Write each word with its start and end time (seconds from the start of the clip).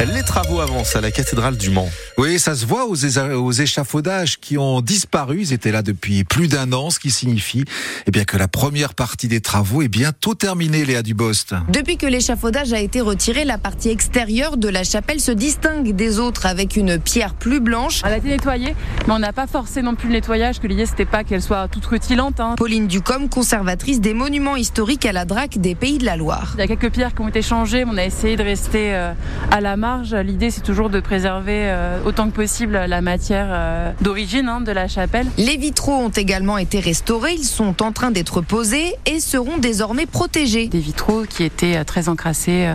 Les 0.00 0.22
travaux 0.22 0.60
avancent 0.60 0.96
à 0.96 1.00
la 1.00 1.12
cathédrale 1.12 1.56
du 1.56 1.70
Mans. 1.70 1.88
Oui, 2.18 2.40
ça 2.40 2.56
se 2.56 2.66
voit 2.66 2.86
aux, 2.86 3.52
échafaudages 3.52 4.40
qui 4.40 4.58
ont 4.58 4.80
disparu. 4.80 5.40
Ils 5.40 5.52
étaient 5.52 5.70
là 5.70 5.82
depuis 5.82 6.24
plus 6.24 6.48
d'un 6.48 6.72
an, 6.72 6.90
ce 6.90 6.98
qui 6.98 7.12
signifie 7.12 7.64
eh 8.06 8.10
bien, 8.10 8.24
que 8.24 8.36
la 8.36 8.48
première 8.48 8.94
partie 8.94 9.28
des 9.28 9.40
travaux 9.40 9.82
est 9.82 9.88
bientôt 9.88 10.34
terminée, 10.34 10.84
Léa 10.84 11.02
Dubost. 11.02 11.54
Depuis 11.68 11.96
que 11.96 12.06
l'échafaudage 12.06 12.72
a 12.72 12.80
été 12.80 13.00
retiré, 13.00 13.44
la 13.44 13.56
partie 13.56 13.88
extérieure 13.88 14.56
de 14.56 14.68
la 14.68 14.82
chapelle 14.82 15.20
se 15.20 15.30
distingue 15.30 15.94
des 15.94 16.18
autres 16.18 16.46
avec 16.46 16.76
une 16.76 16.98
pierre 16.98 17.34
plus 17.34 17.60
blanche. 17.60 18.02
Elle 18.04 18.14
a 18.14 18.16
été 18.18 18.28
nettoyée, 18.28 18.74
mais 19.06 19.14
on 19.14 19.20
n'a 19.20 19.32
pas 19.32 19.46
forcé 19.46 19.80
non 19.80 19.94
plus 19.94 20.08
le 20.08 20.14
nettoyage, 20.14 20.58
que 20.58 20.66
l'idée 20.66 20.86
c'était 20.86 21.06
pas 21.06 21.22
qu'elle 21.22 21.42
soit 21.42 21.68
toute 21.68 21.86
rutilante. 21.86 22.40
Hein. 22.40 22.56
Pauline 22.56 22.88
Ducom, 22.88 23.28
conservatrice 23.28 24.00
des 24.00 24.14
monuments 24.14 24.56
historiques 24.56 25.06
à 25.06 25.12
la 25.12 25.24
DRAC 25.24 25.58
des 25.58 25.76
Pays 25.76 25.98
de 25.98 26.04
la 26.04 26.16
Loire. 26.16 26.52
Il 26.56 26.60
y 26.60 26.64
a 26.64 26.66
quelques 26.66 26.92
pierres 26.92 27.14
qui 27.14 27.22
ont 27.22 27.28
été 27.28 27.42
changées, 27.42 27.84
mais 27.84 27.92
on 27.94 27.98
a 27.98 28.04
essayé 28.04 28.36
de 28.36 28.42
rester 28.42 28.94
euh, 28.94 29.12
à 29.50 29.60
la 29.60 29.76
marge. 29.84 30.14
L'idée 30.14 30.50
c'est 30.50 30.62
toujours 30.62 30.88
de 30.88 30.98
préserver 30.98 31.64
euh, 31.64 31.98
autant 32.06 32.30
que 32.30 32.34
possible 32.34 32.72
la 32.72 33.02
matière 33.02 33.48
euh, 33.50 33.92
d'origine 34.00 34.48
hein, 34.48 34.62
de 34.62 34.72
la 34.72 34.88
chapelle. 34.88 35.26
Les 35.36 35.58
vitraux 35.58 35.92
ont 35.92 36.08
également 36.08 36.56
été 36.56 36.80
restaurés, 36.80 37.34
ils 37.34 37.44
sont 37.44 37.82
en 37.82 37.92
train 37.92 38.10
d'être 38.10 38.40
posés 38.40 38.94
et 39.04 39.20
seront 39.20 39.58
désormais 39.58 40.06
protégés. 40.06 40.68
Des 40.68 40.78
vitraux 40.78 41.24
qui 41.28 41.42
étaient 41.42 41.76
euh, 41.76 41.84
très 41.84 42.08
encrassés 42.08 42.72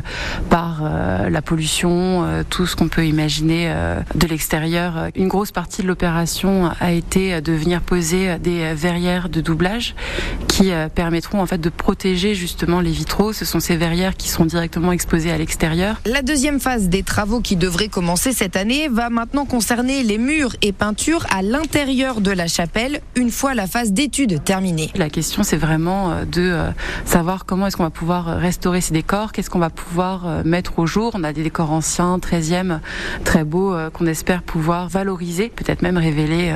par 0.52 0.84
la 1.30 1.42
pollution, 1.42 2.44
tout 2.50 2.68
ce 2.68 2.76
qu'on 2.76 2.90
peut 2.90 3.06
imaginer 3.06 3.74
de 4.16 4.28
l'extérieur. 4.28 5.08
Une 5.16 5.28
grosse 5.28 5.52
partie 5.52 5.82
de 5.82 5.88
l'opération 5.88 6.70
a 6.80 6.92
été 6.92 7.42
de 7.42 7.54
venir 7.54 7.82
poser 7.82 8.38
des 8.38 8.74
verrières 8.74 9.30
de 9.30 9.42
doublage 9.42 9.96
qui 10.48 10.72
permettront 10.94 11.42
en 11.42 11.46
fait 11.46 11.58
de 11.58 11.70
protéger 11.70 12.36
justement 12.36 12.82
les 12.82 12.92
vitraux. 12.92 13.34
Ce 13.34 13.46
sont 13.46 13.60
ces 13.60 13.78
verrières 13.78 14.16
qui 14.16 14.30
sont 14.30 14.46
directement 14.46 14.92
exposées 14.92 15.32
à 15.32 15.38
l'extérieur. 15.38 16.02
La 16.06 16.22
deuxième 16.22 16.60
phase 16.60 16.90
des 16.90 16.99
travaux 17.04 17.42
qui 17.42 17.56
devrait 17.56 17.88
commencer 17.88 18.34
cette 18.34 18.56
année 18.56 18.88
va 18.88 19.10
maintenant 19.10 19.46
concerner 19.46 20.04
les 20.04 20.18
murs 20.18 20.56
et 20.62 20.72
peintures 20.72 21.26
à 21.30 21.42
l'intérieur 21.42 22.22
de 22.22 22.32
la 22.32 22.48
chapelle 22.48 23.02
une 23.16 23.32
fois 23.32 23.54
la 23.54 23.68
phase 23.68 23.92
d'étude 23.92 24.44
terminée. 24.44 24.90
La 24.96 25.10
question 25.10 25.44
c'est 25.44 25.58
vraiment 25.58 26.12
euh, 26.12 26.26
de 26.26 26.42
euh, 26.42 26.72
savoir 27.06 27.46
comment 27.46 27.68
est-ce 27.68 27.78
qu'on 27.78 27.84
va 27.84 27.90
pouvoir 27.90 28.40
restaurer 28.40 28.82
ces 28.82 28.94
décors, 28.94 29.32
qu'est-ce 29.32 29.50
qu'on 29.50 29.60
va 29.60 29.70
pouvoir 29.70 30.28
euh, 30.28 30.44
mettre 30.44 30.80
au 30.80 30.86
jour. 30.86 31.12
On 31.14 31.24
a 31.24 31.34
des 31.34 31.44
décors 31.44 31.72
anciens, 31.72 32.18
13e, 32.18 32.80
très 33.24 33.44
beaux, 33.44 33.76
qu'on 33.94 34.06
espère 34.06 34.42
pouvoir 34.42 34.90
valoriser, 34.90 35.50
peut-être 35.50 35.82
même 35.82 35.98
révéler 35.98 36.54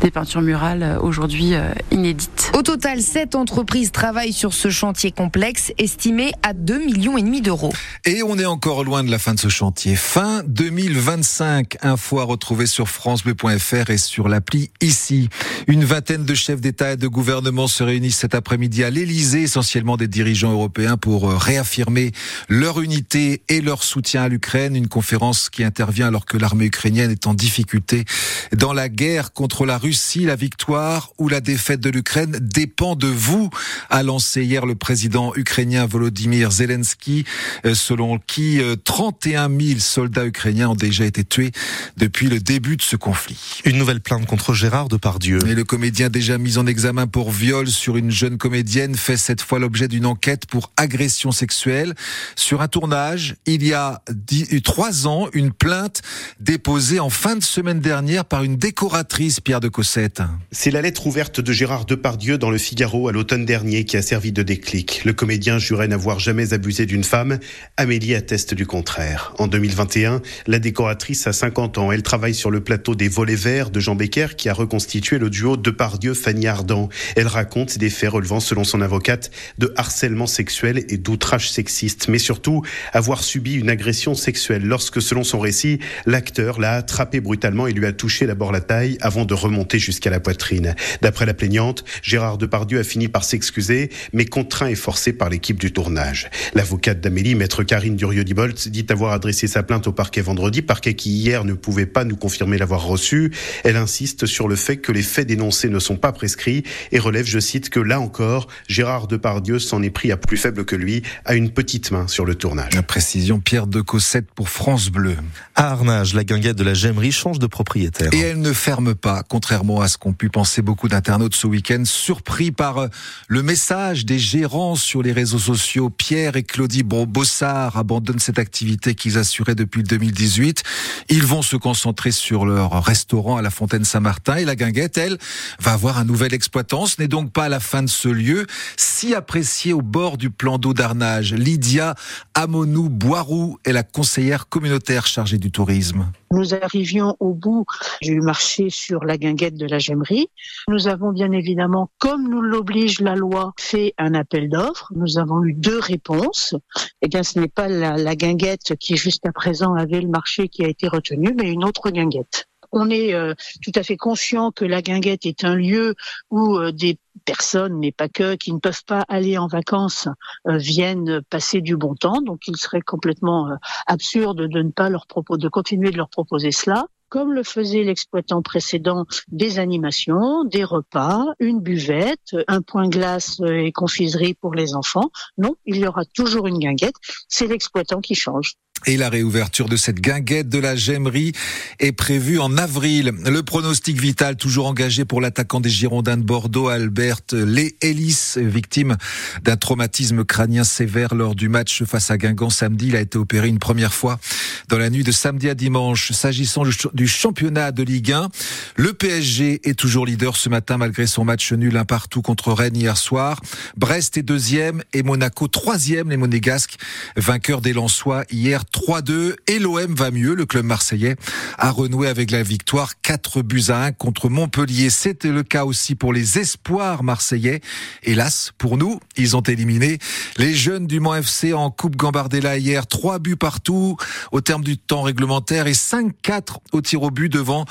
des 0.00 0.10
peintures 0.10 0.42
murales 0.42 0.98
aujourd'hui 1.02 1.54
inédites. 1.90 2.50
Au 2.54 2.62
total, 2.62 3.02
sept 3.02 3.34
entreprises 3.34 3.92
travaillent 3.92 4.32
sur 4.32 4.54
ce 4.54 4.70
chantier 4.70 5.10
complexe 5.10 5.72
estimé 5.78 6.32
à 6.42 6.52
2 6.52 6.78
millions 6.78 7.18
et 7.18 7.22
demi 7.22 7.40
d'euros. 7.40 7.72
Et 8.04 8.22
on 8.22 8.38
est 8.38 8.46
encore 8.46 8.84
loin 8.84 9.04
de 9.04 9.10
la 9.10 9.18
fin 9.18 9.34
de 9.34 9.40
ce 9.40 9.48
chantier. 9.48 9.85
Fin 9.94 10.42
2025, 10.48 11.76
info 11.82 12.18
à 12.18 12.24
retrouver 12.24 12.66
sur 12.66 12.88
francebleu.fr 12.88 13.90
et 13.90 13.98
sur 13.98 14.26
l'appli 14.28 14.70
ici. 14.80 15.28
Une 15.68 15.84
vingtaine 15.84 16.24
de 16.24 16.34
chefs 16.34 16.60
d'État 16.60 16.92
et 16.92 16.96
de 16.96 17.06
gouvernement 17.06 17.68
se 17.68 17.84
réunissent 17.84 18.18
cet 18.18 18.34
après-midi 18.34 18.82
à 18.82 18.90
l'Élysée, 18.90 19.42
essentiellement 19.42 19.96
des 19.96 20.08
dirigeants 20.08 20.50
européens 20.50 20.96
pour 20.96 21.30
euh, 21.30 21.36
réaffirmer 21.36 22.10
leur 22.48 22.80
unité 22.80 23.42
et 23.48 23.60
leur 23.60 23.84
soutien 23.84 24.22
à 24.22 24.28
l'Ukraine. 24.28 24.74
Une 24.74 24.88
conférence 24.88 25.50
qui 25.50 25.62
intervient 25.62 26.08
alors 26.08 26.26
que 26.26 26.36
l'armée 26.36 26.64
ukrainienne 26.64 27.12
est 27.12 27.28
en 27.28 27.34
difficulté 27.34 28.04
dans 28.52 28.72
la 28.72 28.88
guerre 28.88 29.32
contre 29.32 29.66
la 29.66 29.78
Russie. 29.78 30.24
La 30.24 30.36
victoire 30.36 31.12
ou 31.18 31.28
la 31.28 31.40
défaite 31.40 31.80
de 31.80 31.90
l'Ukraine 31.90 32.38
dépend 32.40 32.96
de 32.96 33.06
vous, 33.06 33.50
a 33.90 34.02
lancé 34.02 34.42
hier 34.42 34.66
le 34.66 34.74
président 34.74 35.32
ukrainien 35.36 35.86
Volodymyr 35.86 36.50
Zelensky, 36.50 37.24
euh, 37.64 37.74
selon 37.74 38.18
qui 38.18 38.60
euh, 38.60 38.74
31 38.74 39.48
000 39.48 39.75
soldats 39.80 40.26
ukrainiens 40.26 40.70
ont 40.70 40.74
déjà 40.74 41.04
été 41.04 41.24
tués 41.24 41.52
depuis 41.96 42.28
le 42.28 42.40
début 42.40 42.76
de 42.76 42.82
ce 42.82 42.96
conflit. 42.96 43.60
Une 43.64 43.78
nouvelle 43.78 44.00
plainte 44.00 44.26
contre 44.26 44.54
Gérard 44.54 44.88
Depardieu. 44.88 45.38
Et 45.48 45.54
le 45.54 45.64
comédien 45.64 46.08
déjà 46.08 46.38
mis 46.38 46.58
en 46.58 46.66
examen 46.66 47.06
pour 47.06 47.30
viol 47.30 47.68
sur 47.68 47.96
une 47.96 48.10
jeune 48.10 48.38
comédienne 48.38 48.94
fait 48.94 49.16
cette 49.16 49.42
fois 49.42 49.58
l'objet 49.58 49.88
d'une 49.88 50.06
enquête 50.06 50.46
pour 50.46 50.70
agression 50.76 51.32
sexuelle. 51.32 51.94
Sur 52.34 52.60
un 52.62 52.68
tournage, 52.68 53.36
il 53.46 53.64
y 53.64 53.72
a 53.72 54.02
dix, 54.10 54.46
euh, 54.52 54.60
trois 54.60 55.06
ans, 55.06 55.28
une 55.32 55.52
plainte 55.52 56.02
déposée 56.40 57.00
en 57.00 57.10
fin 57.10 57.36
de 57.36 57.42
semaine 57.42 57.80
dernière 57.80 58.24
par 58.24 58.42
une 58.42 58.56
décoratrice, 58.56 59.40
Pierre 59.40 59.60
de 59.60 59.68
Cossette. 59.68 60.22
C'est 60.50 60.70
la 60.70 60.82
lettre 60.82 61.06
ouverte 61.06 61.40
de 61.40 61.52
Gérard 61.52 61.84
Depardieu 61.84 62.38
dans 62.38 62.50
le 62.50 62.58
Figaro 62.58 63.08
à 63.08 63.12
l'automne 63.12 63.44
dernier 63.44 63.84
qui 63.84 63.96
a 63.96 64.02
servi 64.02 64.32
de 64.32 64.42
déclic. 64.42 65.02
Le 65.04 65.12
comédien 65.12 65.58
jurait 65.58 65.88
n'avoir 65.88 66.18
jamais 66.18 66.52
abusé 66.52 66.86
d'une 66.86 67.04
femme. 67.04 67.38
Amélie 67.76 68.14
atteste 68.14 68.54
du 68.54 68.66
contraire. 68.66 69.34
En 69.38 69.46
2000 69.46 69.65
2021, 69.66 70.22
la 70.46 70.58
décoratrice 70.58 71.26
a 71.26 71.32
50 71.32 71.78
ans. 71.78 71.90
Elle 71.90 72.02
travaille 72.02 72.34
sur 72.34 72.50
le 72.50 72.60
plateau 72.60 72.94
des 72.94 73.08
Volets 73.08 73.34
Verts 73.34 73.70
de 73.70 73.80
Jean 73.80 73.96
Becker 73.96 74.28
qui 74.36 74.48
a 74.48 74.54
reconstitué 74.54 75.18
le 75.18 75.28
duo 75.28 75.56
Depardieu-Fanny 75.56 76.46
Ardant. 76.46 76.88
Elle 77.16 77.26
raconte 77.26 77.78
des 77.78 77.90
faits 77.90 78.10
relevant, 78.10 78.40
selon 78.40 78.64
son 78.64 78.80
avocate, 78.80 79.30
de 79.58 79.72
harcèlement 79.76 80.26
sexuel 80.26 80.84
et 80.88 80.98
d'outrage 80.98 81.50
sexiste, 81.50 82.08
mais 82.08 82.18
surtout 82.18 82.62
avoir 82.92 83.24
subi 83.24 83.54
une 83.54 83.68
agression 83.70 84.14
sexuelle 84.14 84.64
lorsque, 84.64 85.02
selon 85.02 85.24
son 85.24 85.40
récit, 85.40 85.80
l'acteur 86.06 86.60
l'a 86.60 86.74
attrapé 86.74 87.20
brutalement 87.20 87.66
et 87.66 87.72
lui 87.72 87.86
a 87.86 87.92
touché 87.92 88.26
d'abord 88.26 88.52
la 88.52 88.60
taille 88.60 88.98
avant 89.00 89.24
de 89.24 89.34
remonter 89.34 89.78
jusqu'à 89.78 90.10
la 90.10 90.20
poitrine. 90.20 90.74
D'après 91.02 91.26
la 91.26 91.34
plaignante, 91.34 91.84
Gérard 92.02 92.38
Depardieu 92.38 92.78
a 92.78 92.84
fini 92.84 93.08
par 93.08 93.24
s'excuser, 93.24 93.90
mais 94.12 94.26
contraint 94.26 94.68
et 94.68 94.74
forcé 94.76 95.12
par 95.12 95.28
l'équipe 95.28 95.58
du 95.58 95.72
tournage. 95.72 96.30
L'avocate 96.54 97.00
d'Amélie, 97.00 97.34
maître 97.34 97.64
Karine 97.64 97.96
Durieux-Dibolt, 97.96 98.68
dit 98.68 98.86
avoir 98.90 99.12
adressé 99.12 99.46
sa 99.46 99.55
plainte 99.62 99.86
au 99.86 99.92
parquet 99.92 100.20
vendredi, 100.20 100.62
parquet 100.62 100.94
qui 100.94 101.10
hier 101.10 101.44
ne 101.44 101.54
pouvait 101.54 101.86
pas 101.86 102.04
nous 102.04 102.16
confirmer 102.16 102.58
l'avoir 102.58 102.84
reçu. 102.84 103.32
Elle 103.64 103.76
insiste 103.76 104.26
sur 104.26 104.48
le 104.48 104.56
fait 104.56 104.78
que 104.78 104.92
les 104.92 105.02
faits 105.02 105.26
dénoncés 105.26 105.68
ne 105.68 105.78
sont 105.78 105.96
pas 105.96 106.12
prescrits 106.12 106.62
et 106.92 106.98
relève, 106.98 107.26
je 107.26 107.38
cite, 107.38 107.70
que 107.70 107.80
là 107.80 108.00
encore, 108.00 108.48
Gérard 108.68 109.06
Depardieu 109.06 109.58
s'en 109.58 109.82
est 109.82 109.90
pris 109.90 110.12
à 110.12 110.16
plus 110.16 110.36
faible 110.36 110.64
que 110.64 110.76
lui, 110.76 111.02
à 111.24 111.34
une 111.34 111.50
petite 111.50 111.90
main 111.90 112.06
sur 112.08 112.24
le 112.24 112.34
tournage. 112.34 112.74
La 112.74 112.82
précision 112.82 113.40
Pierre 113.40 113.66
de 113.66 113.80
Cossette 113.80 114.30
pour 114.34 114.48
France 114.48 114.90
Bleu. 114.90 115.16
À 115.54 115.70
Arnage, 115.70 116.14
la 116.14 116.24
guinguette 116.24 116.56
de 116.56 116.64
la 116.64 116.74
Gemmerie 116.74 117.12
change 117.12 117.38
de 117.38 117.46
propriétaire. 117.46 118.12
Et 118.12 118.20
elle 118.20 118.40
ne 118.40 118.52
ferme 118.52 118.94
pas, 118.94 119.22
contrairement 119.22 119.80
à 119.80 119.88
ce 119.88 119.98
qu'ont 119.98 120.12
pu 120.12 120.28
penser 120.28 120.62
beaucoup 120.62 120.88
d'internautes 120.88 121.34
ce 121.34 121.46
week-end, 121.46 121.82
surpris 121.84 122.50
par 122.50 122.78
euh, 122.78 122.88
le 123.28 123.42
message 123.42 124.04
des 124.04 124.18
gérants 124.18 124.74
sur 124.74 125.02
les 125.02 125.12
réseaux 125.12 125.38
sociaux. 125.38 125.90
Pierre 125.90 126.36
et 126.36 126.42
Claudie 126.42 126.82
Bossard 126.82 127.76
abandonnent 127.76 128.18
cette 128.18 128.38
activité 128.38 128.94
qu'ils 128.94 129.18
assuraient 129.18 129.45
depuis 129.54 129.82
2018. 129.82 130.62
Ils 131.08 131.24
vont 131.24 131.42
se 131.42 131.56
concentrer 131.56 132.10
sur 132.10 132.46
leur 132.46 132.82
restaurant 132.82 133.36
à 133.36 133.42
la 133.42 133.50
Fontaine 133.50 133.84
Saint-Martin 133.84 134.36
et 134.36 134.44
la 134.44 134.56
guinguette, 134.56 134.98
elle, 134.98 135.18
va 135.60 135.72
avoir 135.72 135.98
un 135.98 136.04
nouvel 136.04 136.34
exploitant. 136.34 136.86
Ce 136.86 137.00
n'est 137.00 137.08
donc 137.08 137.32
pas 137.32 137.48
la 137.48 137.60
fin 137.60 137.82
de 137.82 137.88
ce 137.88 138.08
lieu, 138.08 138.46
si 138.76 139.14
apprécié 139.14 139.72
au 139.72 139.82
bord 139.82 140.18
du 140.18 140.30
plan 140.30 140.58
d'eau 140.58 140.74
d'Arnage. 140.74 141.34
Lydia 141.34 141.94
Amonou 142.34 142.88
Boirou 142.88 143.58
est 143.64 143.72
la 143.72 143.82
conseillère 143.82 144.48
communautaire 144.48 145.06
chargée 145.06 145.38
du 145.38 145.50
tourisme. 145.50 146.10
Nous 146.32 146.54
arrivions 146.54 147.16
au 147.20 147.32
bout 147.34 147.64
du 148.02 148.20
marché 148.20 148.70
sur 148.70 149.04
la 149.04 149.16
guinguette 149.16 149.56
de 149.56 149.66
la 149.66 149.78
Gemmerie. 149.78 150.28
Nous 150.68 150.88
avons 150.88 151.12
bien 151.12 151.30
évidemment, 151.32 151.90
comme 151.98 152.28
nous 152.28 152.40
l'oblige 152.40 153.00
la 153.00 153.14
loi, 153.14 153.52
fait 153.58 153.94
un 153.98 154.14
appel 154.14 154.48
d'offres. 154.48 154.92
Nous 154.94 155.18
avons 155.18 155.42
eu 155.44 155.52
deux 155.52 155.78
réponses. 155.78 156.54
Eh 157.02 157.08
bien, 157.08 157.22
ce 157.22 157.38
n'est 157.38 157.48
pas 157.48 157.68
la, 157.68 157.96
la 157.96 158.16
guinguette 158.16 158.76
qui, 158.78 158.96
jusqu'à 158.96 159.32
présent, 159.32 159.74
avait 159.74 160.00
le 160.00 160.08
marché 160.08 160.48
qui 160.48 160.64
a 160.64 160.68
été 160.68 160.88
retenu, 160.88 161.34
mais 161.36 161.50
une 161.50 161.64
autre 161.64 161.90
guinguette. 161.90 162.48
On 162.78 162.90
est 162.90 163.14
euh, 163.14 163.32
tout 163.62 163.72
à 163.74 163.82
fait 163.82 163.96
conscient 163.96 164.52
que 164.52 164.66
la 164.66 164.82
guinguette 164.82 165.24
est 165.24 165.44
un 165.44 165.54
lieu 165.54 165.94
où 166.30 166.58
euh, 166.58 166.72
des 166.72 166.98
personnes, 167.24 167.78
mais 167.78 167.90
pas 167.90 168.10
que, 168.10 168.34
qui 168.34 168.52
ne 168.52 168.58
peuvent 168.58 168.84
pas 168.84 169.02
aller 169.08 169.38
en 169.38 169.46
vacances, 169.46 170.08
euh, 170.46 170.58
viennent 170.58 171.22
passer 171.30 171.62
du 171.62 171.78
bon 171.78 171.94
temps. 171.94 172.20
Donc, 172.20 172.46
il 172.46 172.58
serait 172.58 172.82
complètement 172.82 173.48
absurde 173.86 174.42
de 174.42 174.60
ne 174.60 174.70
pas 174.72 174.90
leur 174.90 175.06
proposer, 175.06 175.40
de 175.40 175.48
continuer 175.48 175.90
de 175.90 175.96
leur 175.96 176.10
proposer 176.10 176.52
cela 176.52 176.86
comme 177.08 177.32
le 177.32 177.44
faisait 177.44 177.84
l'exploitant 177.84 178.42
précédent, 178.42 179.06
des 179.28 179.60
animations, 179.60 180.44
des 180.44 180.64
repas, 180.64 181.24
une 181.38 181.60
buvette, 181.60 182.36
un 182.48 182.62
point 182.62 182.88
glace 182.88 183.40
et 183.46 183.70
confiserie 183.70 184.34
pour 184.34 184.54
les 184.54 184.74
enfants. 184.74 185.10
Non, 185.38 185.54
il 185.66 185.76
y 185.76 185.86
aura 185.86 186.04
toujours 186.04 186.48
une 186.48 186.58
guinguette. 186.58 186.96
C'est 187.28 187.46
l'exploitant 187.46 188.00
qui 188.00 188.16
change. 188.16 188.56
Et 188.84 188.96
la 188.96 189.08
réouverture 189.08 189.68
de 189.68 189.76
cette 189.76 190.00
guinguette 190.00 190.48
de 190.48 190.58
la 190.58 190.76
Gemmerie 190.76 191.32
est 191.80 191.92
prévue 191.92 192.38
en 192.38 192.56
avril. 192.56 193.12
Le 193.24 193.42
pronostic 193.42 194.00
vital 194.00 194.36
toujours 194.36 194.66
engagé 194.66 195.04
pour 195.04 195.20
l'attaquant 195.20 195.60
des 195.60 195.70
Girondins 195.70 196.16
de 196.16 196.22
Bordeaux, 196.22 196.68
Albert 196.68 197.22
Lé 197.32 197.76
Ellis, 197.80 198.34
victime 198.36 198.96
d'un 199.42 199.56
traumatisme 199.56 200.24
crânien 200.24 200.62
sévère 200.62 201.14
lors 201.14 201.34
du 201.34 201.48
match 201.48 201.82
face 201.82 202.12
à 202.12 202.18
Guingamp 202.18 202.50
samedi. 202.50 202.88
Il 202.88 202.96
a 202.96 203.00
été 203.00 203.18
opéré 203.18 203.48
une 203.48 203.58
première 203.58 203.92
fois 203.92 204.20
dans 204.68 204.78
la 204.78 204.88
nuit 204.90 205.02
de 205.02 205.10
samedi 205.10 205.48
à 205.48 205.54
dimanche. 205.54 206.12
S'agissant 206.12 206.62
du 206.92 207.08
championnat 207.08 207.72
de 207.72 207.82
Ligue 207.82 208.12
1, 208.12 208.28
le 208.76 208.92
PSG 208.92 209.68
est 209.68 209.74
toujours 209.74 210.06
leader 210.06 210.36
ce 210.36 210.48
matin 210.48 210.76
malgré 210.76 211.08
son 211.08 211.24
match 211.24 211.52
nul 211.52 211.76
un 211.76 211.84
partout 211.84 212.22
contre 212.22 212.52
Rennes 212.52 212.76
hier 212.76 212.96
soir. 212.96 213.40
Brest 213.76 214.16
est 214.16 214.22
deuxième 214.22 214.84
et 214.92 215.02
Monaco 215.02 215.48
troisième, 215.48 216.10
les 216.10 216.16
Monégasques 216.16 216.76
vainqueurs 217.16 217.62
des 217.62 217.72
Lensois 217.72 218.24
hier 218.30 218.64
3-2 218.72 219.34
et 219.48 219.58
l'OM 219.58 219.94
va 219.94 220.10
mieux. 220.10 220.34
Le 220.34 220.46
club 220.46 220.64
marseillais 220.64 221.16
a 221.58 221.70
renoué 221.70 222.08
avec 222.08 222.30
la 222.30 222.42
victoire 222.42 223.00
4 223.00 223.42
buts 223.42 223.64
à 223.68 223.84
1 223.84 223.92
contre 223.92 224.28
Montpellier. 224.28 224.90
C'était 224.90 225.30
le 225.30 225.42
cas 225.42 225.64
aussi 225.64 225.94
pour 225.94 226.12
les 226.12 226.38
espoirs 226.38 227.02
marseillais. 227.02 227.60
Hélas, 228.02 228.52
pour 228.58 228.76
nous, 228.76 229.00
ils 229.16 229.36
ont 229.36 229.40
éliminé 229.40 229.98
les 230.36 230.54
jeunes 230.54 230.86
du 230.86 231.00
Mans 231.00 231.14
FC 231.14 231.52
en 231.52 231.70
Coupe 231.70 231.96
Gambardella 231.96 232.58
hier. 232.58 232.86
3 232.86 233.18
buts 233.18 233.36
partout 233.36 233.96
au 234.32 234.40
terme 234.40 234.64
du 234.64 234.76
temps 234.76 235.02
réglementaire 235.02 235.66
et 235.66 235.72
5-4 235.72 236.56
au 236.72 236.80
tir 236.80 237.02
au 237.02 237.10
but 237.10 237.32
devant 237.32 237.64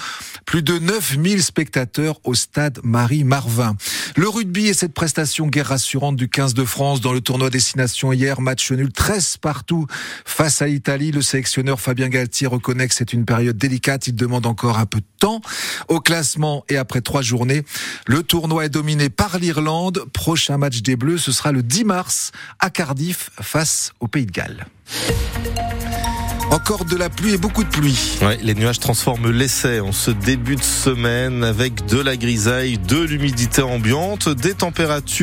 plus 0.46 0.64
de 0.64 0.80
9000 0.80 1.44
spectateurs 1.44 2.20
au 2.24 2.34
stade 2.34 2.80
Marie-Marvin. 2.84 3.76
Le 4.16 4.30
rugby 4.30 4.68
et 4.68 4.74
cette 4.74 4.94
prestation 4.94 5.48
guerre 5.48 5.68
rassurante 5.68 6.16
du 6.16 6.30
15 6.30 6.54
de 6.54 6.64
France 6.66 7.02
dans 7.02 7.14
le 7.14 7.22
tournoi 7.22 7.50
destination 7.50 8.14
hier. 8.14 8.42
Match 8.42 8.72
nul 8.72 8.92
13 8.92 9.38
partout 9.38 9.88
face 10.24 10.62
à 10.62 10.68
l'Italie. 10.68 10.85
Le 10.88 11.22
sélectionneur 11.22 11.82
Fabien 11.82 12.10
Galtier 12.10 12.46
reconnaît 12.46 12.88
que 12.88 12.94
c'est 12.94 13.12
une 13.12 13.26
période 13.26 13.58
délicate. 13.58 14.06
Il 14.08 14.16
demande 14.16 14.46
encore 14.46 14.78
un 14.78 14.86
peu 14.86 15.00
de 15.00 15.06
temps. 15.20 15.42
Au 15.88 16.00
classement 16.00 16.64
et 16.70 16.78
après 16.78 17.02
trois 17.02 17.24
journées, 17.24 17.64
le 18.06 18.22
tournoi 18.22 18.66
est 18.66 18.70
dominé 18.70 19.10
par 19.10 19.40
l'Irlande. 19.40 20.06
Prochain 20.14 20.60
match 20.60 20.84
des 20.84 20.96
Bleus, 20.96 21.18
ce 21.18 21.32
sera 21.32 21.52
le 21.52 21.64
10 21.64 21.86
mars 21.86 22.32
à 22.60 22.70
Cardiff 22.70 23.32
face 23.42 23.94
au 24.00 24.08
Pays 24.08 24.28
de 24.28 24.32
Galles. 24.32 24.68
Encore 26.52 26.86
de 26.86 26.96
la 26.96 27.10
pluie 27.10 27.34
et 27.34 27.38
beaucoup 27.38 27.64
de 27.64 27.70
pluie. 27.70 28.20
Les 28.42 28.54
nuages 28.54 28.80
transforment 28.80 29.32
l'essai 29.32 29.80
en 29.80 29.92
ce 29.92 30.12
début 30.12 30.56
de 30.56 30.64
semaine 30.64 31.44
avec 31.44 31.86
de 31.88 32.00
la 32.00 32.16
grisaille, 32.16 32.78
de 32.78 33.02
l'humidité 33.02 33.62
ambiante, 33.62 34.30
des 34.30 34.54
températures 34.54 35.16